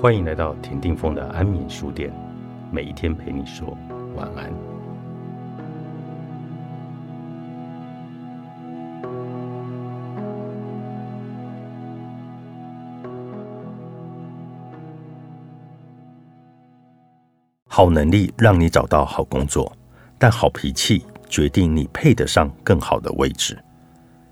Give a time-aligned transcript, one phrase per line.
[0.00, 2.10] 欢迎来到田定峰的安眠书店，
[2.72, 3.76] 每一天陪你说
[4.16, 4.50] 晚安。
[17.68, 19.70] 好能力让你找到好工作，
[20.18, 23.62] 但好脾气决定你配得上更好的位置。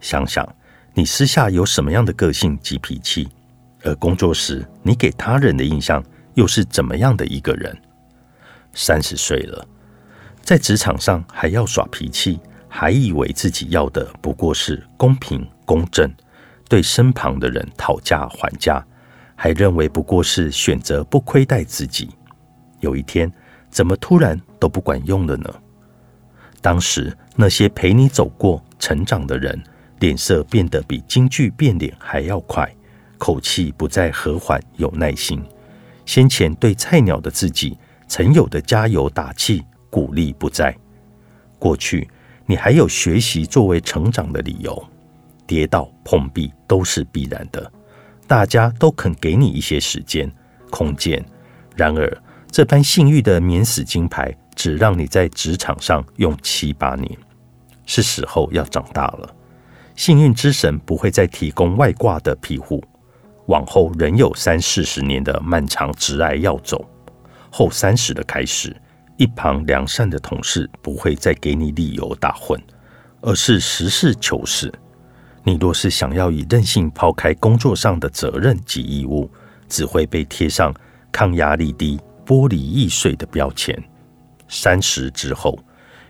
[0.00, 0.48] 想想
[0.94, 3.28] 你私下有什么样的个性及脾气？
[3.82, 6.02] 而工作时，你给他人的印象
[6.34, 7.76] 又是怎么样的一个人？
[8.74, 9.66] 三十岁了，
[10.42, 16.08] 在职场上还要耍脾气，还以为自己要的不过是公平公正，
[16.68, 18.84] 对身旁的人讨价还价，
[19.34, 22.10] 还认为不过是选择不亏待自己。
[22.80, 23.30] 有一天，
[23.70, 25.52] 怎么突然都不管用了呢？
[26.60, 29.60] 当时那些陪你走过成长的人，
[29.98, 32.70] 脸色变得比京剧变脸还要快。
[33.20, 35.44] 口气不再和缓，有耐心。
[36.06, 37.76] 先前对菜鸟的自己
[38.08, 40.74] 曾有的加油打气、鼓励不在。
[41.58, 42.08] 过去
[42.46, 44.82] 你还有学习作为成长的理由，
[45.46, 47.70] 跌倒碰壁都是必然的。
[48.26, 50.32] 大家都肯给你一些时间、
[50.70, 51.22] 空间。
[51.76, 57.16] 然而这般幸运的免死金牌，只让你在职场上用七八年。
[57.84, 59.36] 是时候要长大了。
[59.94, 62.82] 幸运之神不会再提供外挂的庇护。
[63.50, 66.88] 往后仍有三四十年的漫长直癌要走，
[67.50, 68.74] 后三十的开始，
[69.16, 72.62] 一旁良善的同事不会再给你理由打混，
[73.20, 74.72] 而是实事求是。
[75.42, 79.28] 你若是想要以任性抛开工作上的责任及义务，
[79.68, 80.72] 只会被贴上
[81.10, 83.76] 抗压力低、玻璃易碎的标签。
[84.46, 85.58] 三十之后，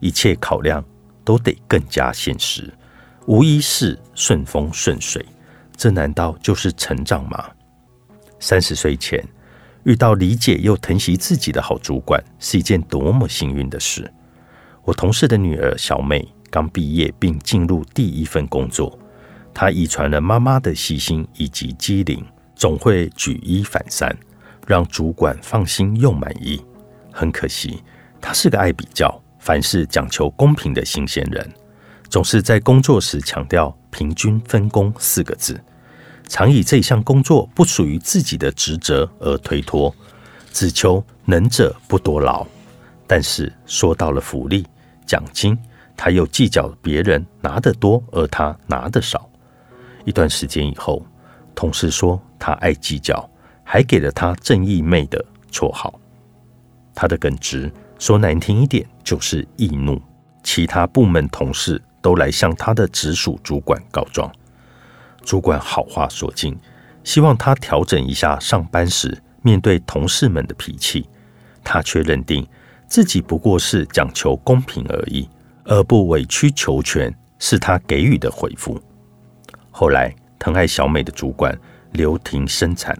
[0.00, 0.82] 一切考量
[1.22, 2.72] 都得更加现实，
[3.26, 5.22] 无疑是顺风顺水。
[5.76, 7.44] 这难道就是成长吗？
[8.40, 9.22] 三十岁前
[9.84, 14.10] 遇到理解又疼惜自己的好主管，是一件多么幸运的事！
[14.82, 18.98] 我同事的女儿小美刚毕业并进入第一份工作，
[19.52, 24.16] 她遗传了妈妈的细心以及机灵，总会举一反三，
[24.66, 26.64] 让主管放心又满意。
[27.12, 27.82] 很可惜，
[28.20, 31.52] 她是个爱比较、凡事讲求公平的新鲜人。
[32.08, 35.60] 总是在工作时强调“平均分工”四个字，
[36.28, 39.94] 常以这项工作不属于自己的职责而推脱，
[40.52, 42.46] 只求能者不多劳。
[43.06, 44.66] 但是说到了福利、
[45.04, 45.58] 奖金，
[45.96, 49.28] 他又计较别人拿得多而他拿得少。
[50.04, 51.04] 一段时间以后，
[51.54, 53.28] 同事说他爱计较，
[53.64, 55.98] 还给了他“正义妹”的绰号。
[56.94, 60.00] 他的耿直，说难听一点就是易怒。
[60.42, 61.82] 其他部门同事。
[62.06, 64.30] 都来向他的直属主管告状，
[65.24, 66.56] 主管好话说尽，
[67.02, 71.08] 希望他调整一下上班时面对同事们的脾气。
[71.64, 72.46] 他却认定
[72.86, 75.28] 自己不过是讲求公平而已，
[75.64, 78.80] 而不委曲求全，是他给予的回复。
[79.72, 81.58] 后来，疼爱小美的主管
[81.90, 82.96] 刘婷生产，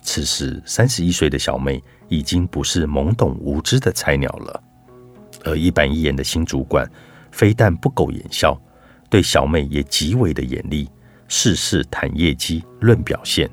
[0.00, 4.62] 此时三十一岁的小美已经不是懵懂无知的菜鸟了，
[5.44, 6.90] 而一板一眼的新主管。
[7.30, 8.60] 非但不苟言笑，
[9.08, 10.88] 对小美也极为的严厉，
[11.28, 13.48] 事事谈业绩、论表现。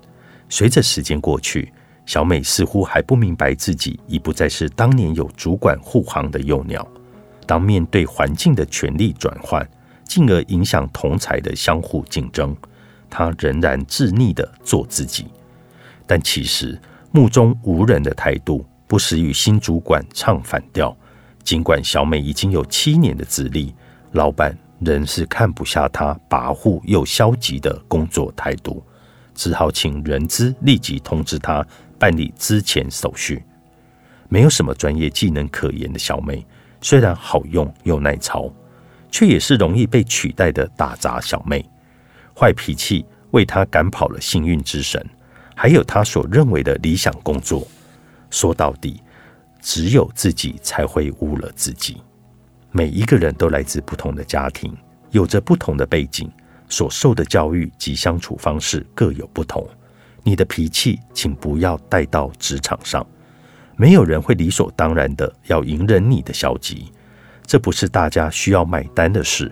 [0.49, 1.71] 随着时间过去，
[2.05, 6.87] 小美似乎还不明白自己已不再是当年有主管护航的幼鸟。
[7.47, 9.67] 当面对环境的权力转换，
[10.03, 12.55] 进而影响同才的相互竞争，
[13.09, 15.25] 她仍然自溺的做自己。
[16.07, 16.79] 但其实
[17.11, 20.95] 目中无人的态度，不时与新主管唱反调。
[21.45, 23.71] 尽管小美已经有七年的资历，
[24.13, 28.83] 老板仍是看不下她跋扈又消极的工作态度，
[29.35, 31.63] 只好请人资立即通知她
[31.99, 33.43] 办理资前手续。
[34.27, 36.43] 没有什么专业技能可言的小美，
[36.81, 38.51] 虽然好用又耐操，
[39.11, 41.63] 却也是容易被取代的打杂小妹。
[42.35, 44.99] 坏脾气为她赶跑了幸运之神，
[45.53, 47.67] 还有她所认为的理想工作。
[48.31, 48.99] 说到底。
[49.65, 51.97] 只有自己才会误了自己。
[52.71, 54.71] 每一个人都来自不同的家庭，
[55.09, 56.31] 有着不同的背景，
[56.69, 59.67] 所受的教育及相处方式各有不同。
[60.21, 63.03] 你的脾气，请不要带到职场上。
[63.75, 66.91] 没有人会理所当然的要隐忍你的消极，
[67.43, 69.51] 这不是大家需要买单的事。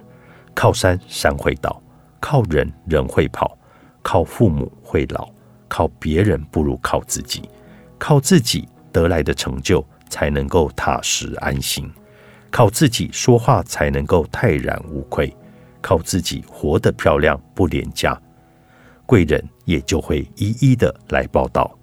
[0.54, 1.81] 靠山山会倒，
[2.19, 3.57] 靠人人会跑，
[4.04, 5.27] 靠父母会老，
[5.68, 7.50] 靠别人不如靠自己。
[7.98, 9.83] 靠自己得来的成就。
[10.13, 11.92] 才能够踏实安心，
[12.51, 15.36] 靠自己说话才能够泰然无愧，
[15.81, 18.21] 靠自己活得漂亮不廉价，
[19.07, 21.75] 贵人也就会一一的来报道。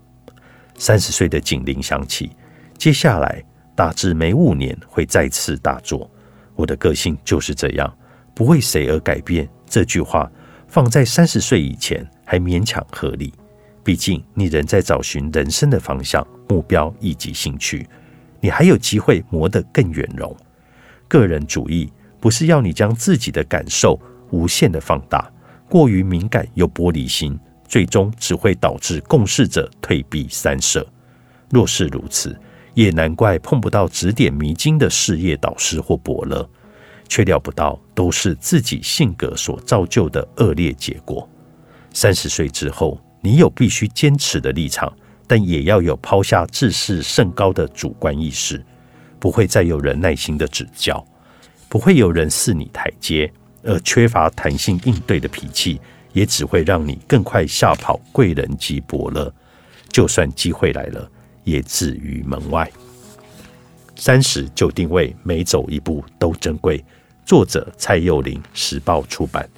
[0.76, 2.30] 三十岁的警铃响起，
[2.78, 3.44] 接下来
[3.74, 6.08] 大致每五年会再次大作。
[6.54, 7.92] 我的个性就是这样，
[8.32, 9.48] 不为谁而改变。
[9.66, 10.30] 这句话
[10.68, 13.34] 放在三十岁以前还勉强合理，
[13.82, 17.88] 毕竟你仍在找寻人生的方向、目标以及兴趣，
[18.40, 20.34] 你还有机会磨得更圆融。
[21.06, 23.98] 个人主义不是要你将自己的感受
[24.30, 25.30] 无限的放大，
[25.68, 27.38] 过于敏感又玻璃心。
[27.68, 30.84] 最终只会导致共事者退避三舍。
[31.50, 32.36] 若是如此，
[32.74, 36.50] 也难怪碰不到指点迷津的事业导师或伯乐，
[37.06, 41.28] 却料不到都是自己性格所造就的恶劣结果。
[41.94, 44.92] 三十岁之后，你有必须坚持的立场，
[45.30, 48.60] 但也要有抛下自视甚高的主观意识。
[49.20, 51.06] 不会再有人耐心的指教，
[51.68, 53.32] 不会有人赐你台阶，
[53.62, 55.80] 而缺乏弹性应对的脾气。
[56.12, 59.32] 也只会让你更快吓跑贵人及伯乐，
[59.90, 61.08] 就算机会来了，
[61.44, 62.68] 也置于门外。
[63.94, 66.84] 三十就定位，每走一步都珍贵。
[67.24, 69.48] 作者：蔡佑林，时报出版。